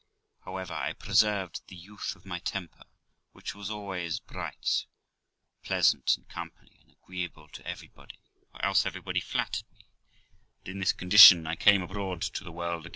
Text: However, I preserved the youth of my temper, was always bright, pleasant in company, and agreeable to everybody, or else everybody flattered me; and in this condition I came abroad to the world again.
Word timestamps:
However, 0.45 0.73
I 0.73 0.93
preserved 0.93 1.61
the 1.67 1.75
youth 1.75 2.15
of 2.15 2.25
my 2.25 2.39
temper, 2.39 2.85
was 3.33 3.69
always 3.69 4.19
bright, 4.19 4.87
pleasant 5.61 6.17
in 6.17 6.25
company, 6.25 6.79
and 6.81 6.89
agreeable 6.89 7.47
to 7.49 7.67
everybody, 7.67 8.17
or 8.51 8.65
else 8.65 8.87
everybody 8.87 9.19
flattered 9.19 9.69
me; 9.71 9.85
and 10.65 10.69
in 10.69 10.79
this 10.79 10.91
condition 10.91 11.45
I 11.45 11.55
came 11.55 11.83
abroad 11.83 12.23
to 12.23 12.43
the 12.43 12.51
world 12.51 12.87
again. 12.87 12.89